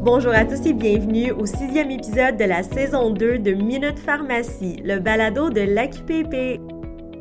[0.00, 4.76] Bonjour à tous et bienvenue au sixième épisode de la saison 2 de Minute Pharmacie,
[4.84, 6.60] le balado de l'AQPP.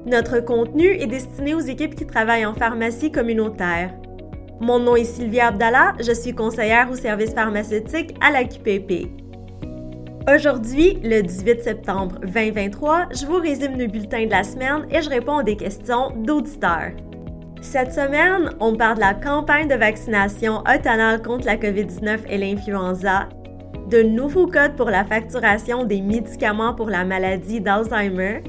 [0.05, 3.95] Notre contenu est destiné aux équipes qui travaillent en pharmacie communautaire.
[4.61, 9.07] Mon nom est Sylvia Abdallah, je suis conseillère au service pharmaceutique à l'AQPP.
[10.31, 15.09] Aujourd'hui, le 18 septembre 2023, je vous résume le bulletin de la semaine et je
[15.09, 16.91] réponds à des questions d'auditeurs.
[17.61, 23.29] Cette semaine, on parle de la campagne de vaccination automnale contre la COVID-19 et l'influenza,
[23.89, 28.43] de nouveaux codes pour la facturation des médicaments pour la maladie d'Alzheimer,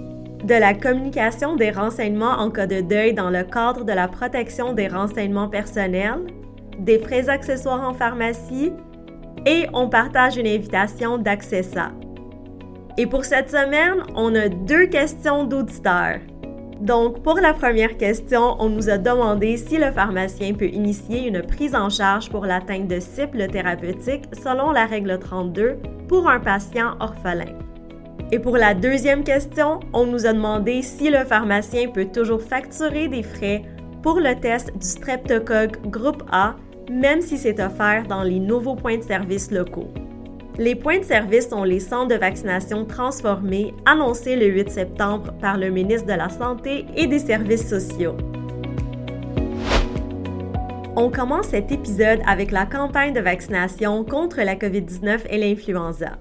[0.44, 4.72] de la communication des renseignements en cas de deuil dans le cadre de la protection
[4.72, 6.26] des renseignements personnels,
[6.78, 8.72] des frais accessoires en pharmacie
[9.46, 11.92] et on partage une invitation d'Accessa.
[12.98, 16.18] Et pour cette semaine, on a deux questions d'auditeurs.
[16.80, 21.42] Donc, pour la première question, on nous a demandé si le pharmacien peut initier une
[21.42, 26.94] prise en charge pour l'atteinte de cibles thérapeutiques selon la règle 32 pour un patient
[27.00, 27.58] orphelin.
[28.30, 33.08] Et pour la deuxième question, on nous a demandé si le pharmacien peut toujours facturer
[33.08, 33.62] des frais
[34.02, 36.54] pour le test du streptocoque groupe A,
[36.90, 39.88] même si c'est offert dans les nouveaux points de service locaux.
[40.58, 45.56] Les points de service sont les centres de vaccination transformés annoncés le 8 septembre par
[45.56, 48.16] le ministre de la Santé et des Services sociaux.
[50.96, 56.18] On commence cet épisode avec la campagne de vaccination contre la COVID-19 et l'influenza.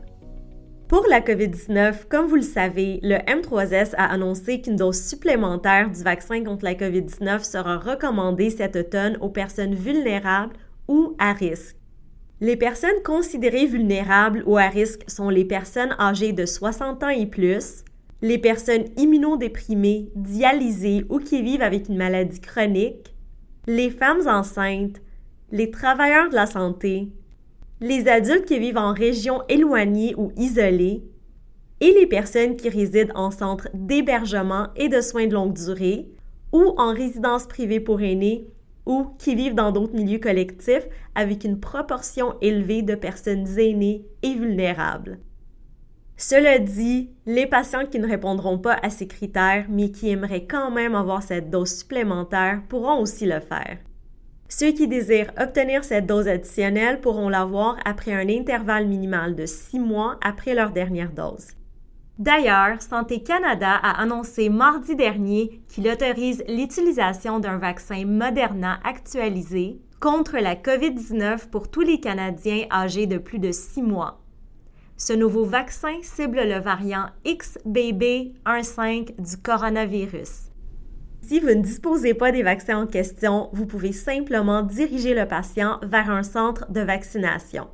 [0.88, 6.04] Pour la COVID-19, comme vous le savez, le M3S a annoncé qu'une dose supplémentaire du
[6.04, 10.54] vaccin contre la COVID-19 sera recommandée cet automne aux personnes vulnérables
[10.88, 11.76] ou à risque.
[12.40, 17.26] Les personnes considérées vulnérables ou à risque sont les personnes âgées de 60 ans et
[17.26, 17.84] plus,
[18.22, 23.16] les personnes immunodéprimées, dialysées ou qui vivent avec une maladie chronique,
[23.66, 25.02] les femmes enceintes,
[25.52, 27.08] les travailleurs de la santé,
[27.82, 31.04] les adultes qui vivent en régions éloignées ou isolées,
[31.80, 36.08] et les personnes qui résident en centres d'hébergement et de soins de longue durée
[36.52, 38.48] ou en résidence privée pour aînés
[38.88, 44.34] ou qui vivent dans d'autres milieux collectifs avec une proportion élevée de personnes aînées et
[44.34, 45.20] vulnérables.
[46.16, 50.72] Cela dit, les patients qui ne répondront pas à ces critères mais qui aimeraient quand
[50.72, 53.78] même avoir cette dose supplémentaire pourront aussi le faire.
[54.50, 59.80] Ceux qui désirent obtenir cette dose additionnelle pourront l'avoir après un intervalle minimal de six
[59.80, 61.57] mois après leur dernière dose.
[62.20, 70.38] D'ailleurs, Santé Canada a annoncé mardi dernier qu'il autorise l'utilisation d'un vaccin Moderna actualisé contre
[70.38, 74.20] la COVID-19 pour tous les Canadiens âgés de plus de six mois.
[74.96, 80.50] Ce nouveau vaccin cible le variant XBB.1.5 du coronavirus.
[81.22, 85.80] Si vous ne disposez pas des vaccins en question, vous pouvez simplement diriger le patient
[85.84, 87.68] vers un centre de vaccination.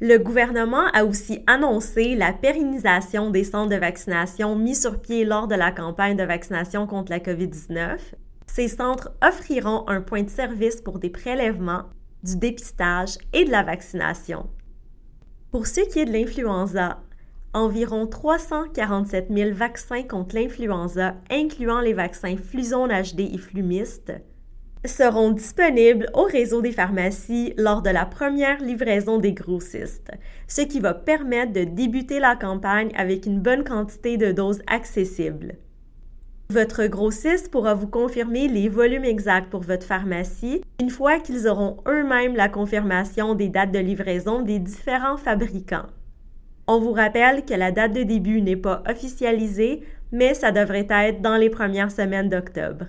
[0.00, 5.48] Le gouvernement a aussi annoncé la pérennisation des centres de vaccination mis sur pied lors
[5.48, 7.98] de la campagne de vaccination contre la COVID-19.
[8.46, 11.82] Ces centres offriront un point de service pour des prélèvements,
[12.22, 14.48] du dépistage et de la vaccination.
[15.50, 17.00] Pour ce qui est de l'influenza,
[17.52, 24.12] environ 347 000 vaccins contre l'influenza, incluant les vaccins Fluzone HD et Flumist,
[24.84, 30.10] seront disponibles au réseau des pharmacies lors de la première livraison des grossistes,
[30.46, 35.56] ce qui va permettre de débuter la campagne avec une bonne quantité de doses accessibles.
[36.50, 41.76] Votre grossiste pourra vous confirmer les volumes exacts pour votre pharmacie une fois qu'ils auront
[41.86, 45.86] eux-mêmes la confirmation des dates de livraison des différents fabricants.
[46.66, 51.20] On vous rappelle que la date de début n'est pas officialisée, mais ça devrait être
[51.20, 52.86] dans les premières semaines d'octobre.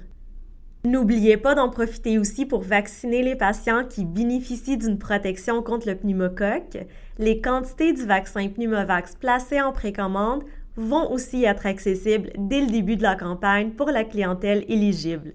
[0.86, 5.96] N'oubliez pas d'en profiter aussi pour vacciner les patients qui bénéficient d'une protection contre le
[5.96, 6.78] pneumocoque.
[7.18, 10.46] Les quantités du vaccin Pneumovax placées en précommande
[10.78, 15.34] vont aussi être accessibles dès le début de la campagne pour la clientèle éligible.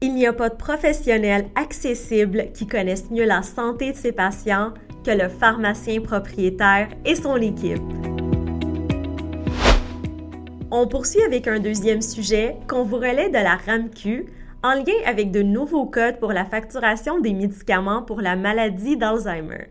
[0.00, 4.74] Il n'y a pas de professionnels accessibles qui connaissent mieux la santé de ses patients
[5.04, 7.80] que le pharmacien propriétaire et son équipe.
[10.72, 14.26] On poursuit avec un deuxième sujet qu'on vous relaie de la RAMQ,
[14.62, 19.68] en lien avec de nouveaux codes pour la facturation des médicaments pour la maladie d'Alzheimer.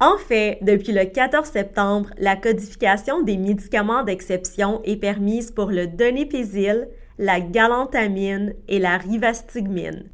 [0.00, 5.88] En fait, depuis le 14 septembre, la codification des médicaments d'exception est permise pour le
[5.88, 10.08] donépésil, la galantamine et la rivastigmine.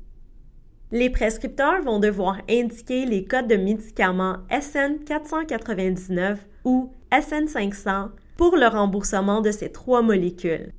[0.90, 8.56] Les prescripteurs vont devoir indiquer les codes de médicaments SN 499 ou SN 500 pour
[8.56, 10.72] le remboursement de ces trois molécules.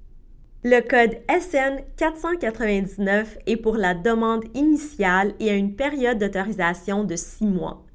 [0.67, 7.15] Le code SN 499 est pour la demande initiale et a une période d'autorisation de
[7.15, 7.85] six mois.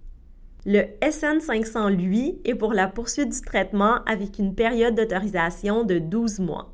[0.65, 6.39] Le SN500, lui, est pour la poursuite du traitement avec une période d'autorisation de 12
[6.39, 6.73] mois.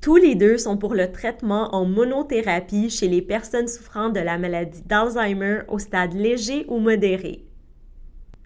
[0.00, 4.38] Tous les deux sont pour le traitement en monothérapie chez les personnes souffrant de la
[4.38, 7.44] maladie d'Alzheimer au stade léger ou modéré.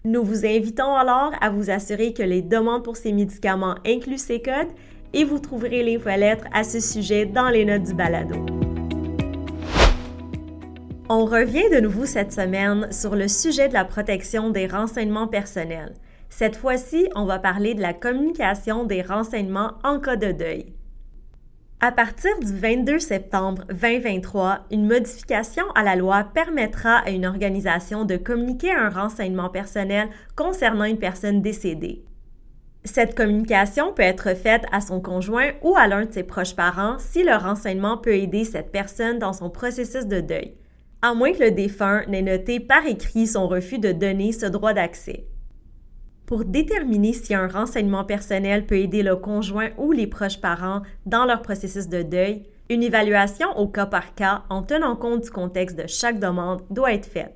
[0.03, 4.41] Nous vous invitons alors à vous assurer que les demandes pour ces médicaments incluent ces
[4.41, 4.73] codes
[5.13, 8.45] et vous trouverez les lettres à ce sujet dans les notes du balado.
[11.09, 15.93] On revient de nouveau cette semaine sur le sujet de la protection des renseignements personnels.
[16.29, 20.73] Cette fois-ci, on va parler de la communication des renseignements en cas de deuil.
[21.81, 28.05] À partir du 22 septembre 2023, une modification à la loi permettra à une organisation
[28.05, 32.05] de communiquer un renseignement personnel concernant une personne décédée.
[32.83, 36.97] Cette communication peut être faite à son conjoint ou à l'un de ses proches parents
[36.99, 40.55] si le renseignement peut aider cette personne dans son processus de deuil
[41.01, 44.73] à moins que le défunt n'ait noté par écrit son refus de donner ce droit
[44.73, 45.25] d'accès.
[46.25, 51.25] Pour déterminer si un renseignement personnel peut aider le conjoint ou les proches parents dans
[51.25, 55.77] leur processus de deuil, une évaluation au cas par cas en tenant compte du contexte
[55.77, 57.35] de chaque demande doit être faite.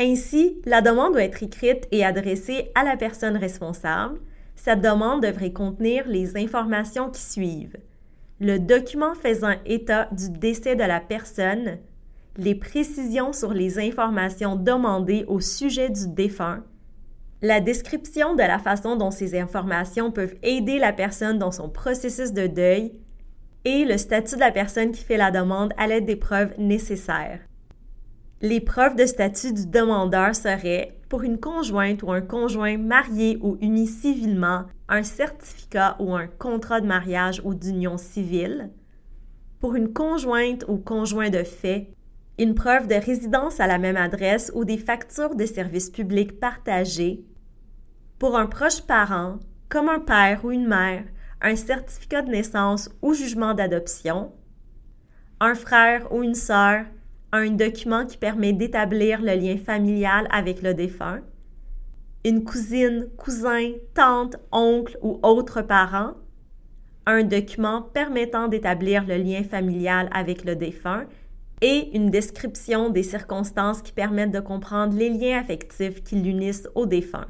[0.00, 4.18] Ainsi, la demande doit être écrite et adressée à la personne responsable.
[4.56, 7.76] Cette demande devrait contenir les informations qui suivent.
[8.40, 11.78] Le document faisant état du décès de la personne,
[12.36, 16.64] les précisions sur les informations demandées au sujet du défunt,
[17.42, 22.32] la description de la façon dont ces informations peuvent aider la personne dans son processus
[22.32, 22.92] de deuil
[23.64, 27.40] et le statut de la personne qui fait la demande à l'aide des preuves nécessaires.
[28.44, 33.56] Les preuves de statut du demandeur seraient, pour une conjointe ou un conjoint marié ou
[33.62, 38.68] uni civilement, un certificat ou un contrat de mariage ou d'union civile.
[39.60, 41.88] Pour une conjointe ou conjoint de fait,
[42.38, 47.24] une preuve de résidence à la même adresse ou des factures de services publics partagées.
[48.18, 49.38] Pour un proche parent,
[49.70, 51.04] comme un père ou une mère,
[51.40, 54.32] un certificat de naissance ou jugement d'adoption.
[55.40, 56.84] Un frère ou une sœur,
[57.34, 61.20] un document qui permet d'établir le lien familial avec le défunt.
[62.24, 66.12] Une cousine, cousin, tante, oncle ou autre parent.
[67.06, 71.06] Un document permettant d'établir le lien familial avec le défunt
[71.60, 76.86] et une description des circonstances qui permettent de comprendre les liens affectifs qui l'unissent au
[76.86, 77.26] défunt.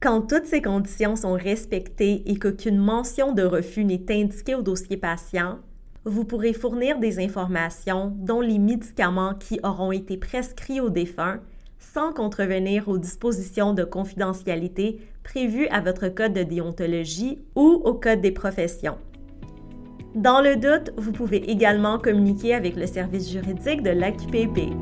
[0.00, 4.96] Quand toutes ces conditions sont respectées et qu'aucune mention de refus n'est indiquée au dossier
[4.96, 5.58] patient,
[6.04, 11.40] vous pourrez fournir des informations dont les médicaments qui auront été prescrits au défunt
[11.78, 18.20] sans contrevenir aux dispositions de confidentialité prévues à votre code de déontologie ou au code
[18.20, 18.98] des professions.
[20.14, 24.72] Dans le doute, vous pouvez également communiquer avec le service juridique de l'AQPP.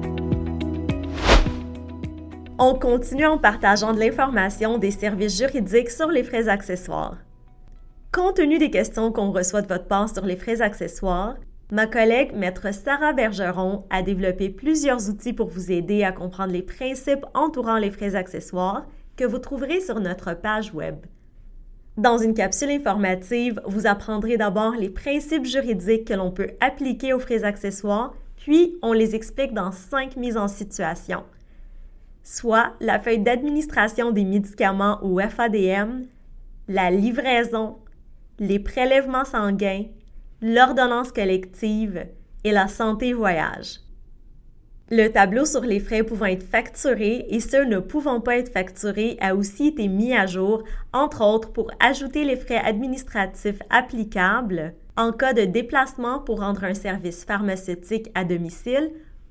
[2.59, 7.17] On continue en partageant de l'information des services juridiques sur les frais accessoires.
[8.13, 11.37] Compte tenu des questions qu'on reçoit de votre part sur les frais accessoires,
[11.71, 16.63] ma collègue maître Sarah Bergeron a développé plusieurs outils pour vous aider à comprendre les
[16.63, 18.85] principes entourant les frais accessoires
[19.17, 20.97] que vous trouverez sur notre page web.
[21.97, 27.21] Dans une capsule informative, vous apprendrez d'abord les principes juridiques que l'on peut appliquer aux
[27.21, 31.23] frais accessoires, puis on les explique dans cinq mises en situation,
[32.25, 36.07] soit la feuille d'administration des médicaments ou FADM,
[36.67, 37.77] la livraison,
[38.41, 39.85] les prélèvements sanguins,
[40.41, 42.07] l'ordonnance collective
[42.43, 43.81] et la santé voyage.
[44.91, 49.17] Le tableau sur les frais pouvant être facturés et ceux ne pouvant pas être facturés
[49.21, 55.13] a aussi été mis à jour, entre autres pour ajouter les frais administratifs applicables en
[55.13, 58.91] cas de déplacement pour rendre un service pharmaceutique à domicile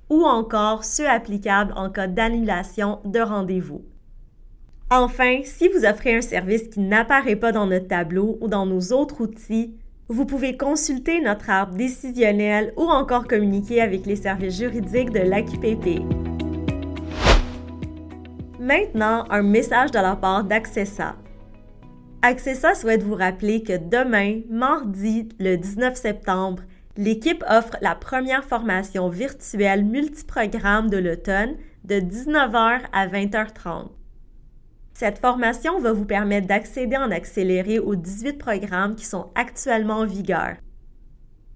[0.10, 3.84] ou encore ceux applicables en cas d'annulation de rendez-vous.
[4.92, 8.92] Enfin, si vous offrez un service qui n'apparaît pas dans notre tableau ou dans nos
[8.92, 9.76] autres outils,
[10.08, 16.02] vous pouvez consulter notre arbre décisionnel ou encore communiquer avec les services juridiques de l'AQPP.
[18.60, 21.16] Maintenant, un message de la part d'Accessa.
[22.24, 26.64] Accessa souhaite vous rappeler que demain, mardi, le 19 septembre,
[26.98, 33.99] l'équipe offre la première formation virtuelle multiprogramme de l'automne de 19h à 20h30.
[35.00, 40.06] Cette formation va vous permettre d'accéder en accéléré aux 18 programmes qui sont actuellement en
[40.06, 40.58] vigueur.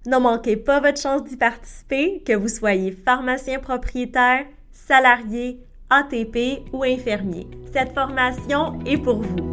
[0.06, 5.60] Ne manquez pas votre chance d'y participer, que vous soyez pharmacien propriétaire, salarié,
[5.90, 7.46] ATP ou infirmier.
[7.74, 9.52] Cette formation est pour vous.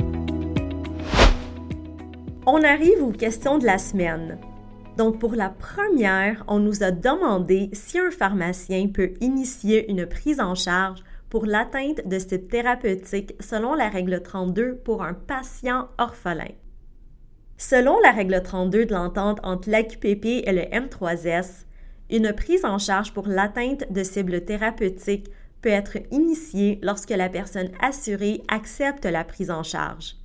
[2.47, 4.39] On arrive aux questions de la semaine.
[4.99, 10.39] Donc pour la première, on nous a demandé si un pharmacien peut initier une prise
[10.39, 16.53] en charge pour l'atteinte de cibles thérapeutiques selon la règle 32 pour un patient orphelin.
[17.57, 21.67] Selon la règle 32 de l'entente entre l'AQPP et le M3S,
[22.11, 25.31] une prise en charge pour l'atteinte de cibles thérapeutiques
[25.63, 30.17] peut être initiée lorsque la personne assurée accepte la prise en charge.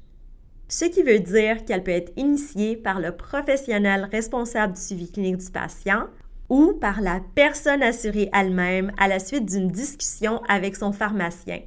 [0.68, 5.38] Ce qui veut dire qu'elle peut être initiée par le professionnel responsable du suivi clinique
[5.38, 6.08] du patient
[6.50, 11.62] ou par la personne assurée elle-même à la suite d'une discussion avec son pharmacien.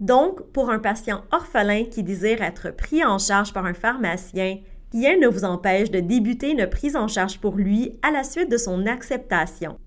[0.00, 4.58] Donc, pour un patient orphelin qui désire être pris en charge par un pharmacien,
[4.92, 8.50] rien ne vous empêche de débuter une prise en charge pour lui à la suite
[8.50, 9.78] de son acceptation.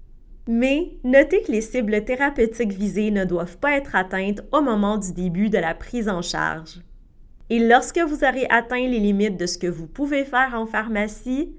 [0.48, 5.14] Mais notez que les cibles thérapeutiques visées ne doivent pas être atteintes au moment du
[5.14, 6.80] début de la prise en charge.
[7.52, 11.52] Et lorsque vous aurez atteint les limites de ce que vous pouvez faire en pharmacie,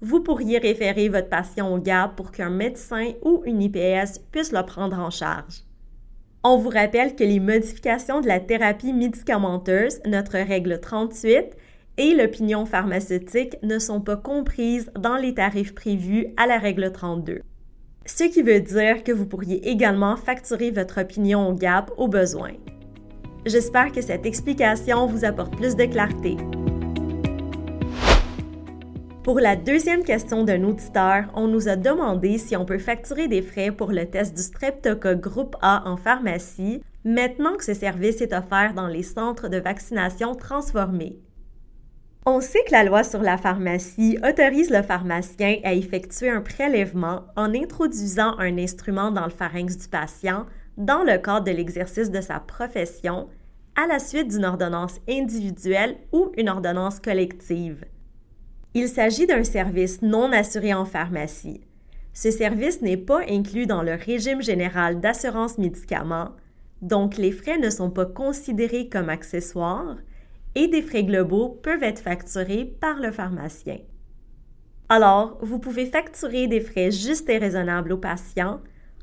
[0.00, 4.62] vous pourriez référer votre patient au GAP pour qu'un médecin ou une IPS puisse le
[4.64, 5.62] prendre en charge.
[6.44, 11.56] On vous rappelle que les modifications de la thérapie médicamenteuse, notre règle 38,
[11.98, 17.40] et l'opinion pharmaceutique ne sont pas comprises dans les tarifs prévus à la règle 32.
[18.04, 22.52] Ce qui veut dire que vous pourriez également facturer votre opinion au GAP au besoin.
[23.46, 26.36] J'espère que cette explication vous apporte plus de clarté.
[29.26, 33.42] Pour la deuxième question d'un auditeur, on nous a demandé si on peut facturer des
[33.42, 38.32] frais pour le test du streptocoque groupe A en pharmacie, maintenant que ce service est
[38.32, 41.18] offert dans les centres de vaccination transformés.
[42.24, 47.24] On sait que la loi sur la pharmacie autorise le pharmacien à effectuer un prélèvement
[47.34, 52.20] en introduisant un instrument dans le pharynx du patient dans le cadre de l'exercice de
[52.20, 53.28] sa profession
[53.74, 57.84] à la suite d'une ordonnance individuelle ou une ordonnance collective.
[58.78, 61.62] Il s'agit d'un service non assuré en pharmacie.
[62.12, 66.32] Ce service n'est pas inclus dans le régime général d'assurance médicaments,
[66.82, 69.96] donc les frais ne sont pas considérés comme accessoires
[70.54, 73.78] et des frais globaux peuvent être facturés par le pharmacien.
[74.90, 78.60] Alors, vous pouvez facturer des frais justes et raisonnables aux patients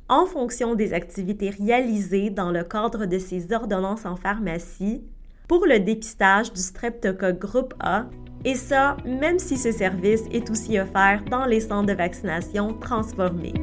[0.08, 5.04] en fonction des activités réalisées dans le cadre de ces ordonnances en pharmacie
[5.48, 8.06] pour le dépistage du streptocoque groupe A
[8.46, 13.54] et ça, même si ce service est aussi offert dans les centres de vaccination transformés.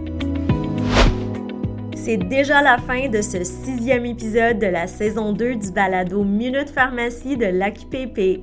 [1.95, 6.71] C'est déjà la fin de ce sixième épisode de la saison 2 du balado Minute
[6.71, 8.43] Pharmacie de l'AQPP.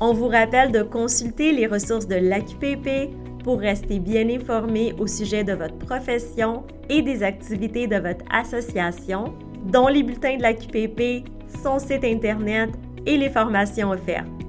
[0.00, 3.12] On vous rappelle de consulter les ressources de l'AQPP
[3.44, 9.34] pour rester bien informé au sujet de votre profession et des activités de votre association,
[9.66, 11.28] dont les bulletins de l'AQPP,
[11.62, 12.70] son site Internet
[13.04, 14.47] et les formations offertes.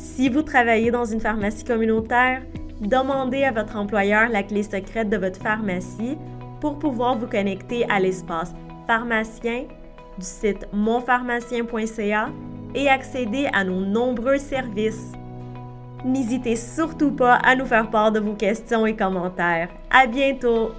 [0.00, 2.42] Si vous travaillez dans une pharmacie communautaire,
[2.80, 6.16] demandez à votre employeur la clé secrète de votre pharmacie
[6.60, 8.54] pour pouvoir vous connecter à l'espace
[8.86, 9.64] pharmacien
[10.18, 12.30] du site monpharmacien.ca
[12.74, 15.12] et accéder à nos nombreux services.
[16.02, 19.68] N'hésitez surtout pas à nous faire part de vos questions et commentaires.
[19.90, 20.70] À bientôt!